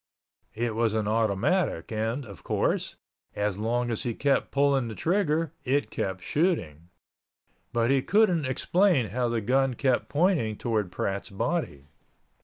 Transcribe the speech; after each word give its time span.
It 0.55 0.73
was 0.73 0.95
an 0.95 1.07
automatic 1.07 1.91
and, 1.91 2.25
of 2.25 2.43
course, 2.43 2.95
as 3.35 3.59
long 3.59 3.91
as 3.91 4.01
he 4.01 4.15
kept 4.15 4.49
pulling 4.49 4.87
the 4.87 4.95
trigger 4.95 5.53
it 5.63 5.91
kept 5.91 6.23
shooting, 6.23 6.89
but 7.71 7.91
he 7.91 8.01
couldn't 8.01 8.45
explain 8.47 9.09
how 9.09 9.29
the 9.29 9.41
gun 9.41 9.75
kept 9.75 10.09
pointing 10.09 10.55
towards 10.57 10.89
Pratt's 10.89 11.29
body. 11.29 11.85